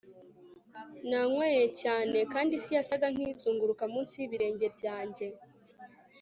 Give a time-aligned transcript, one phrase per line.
[1.09, 5.25] nanyweye cyane kandi isi yasaga nkizunguruka munsi y'ibirenge byanjye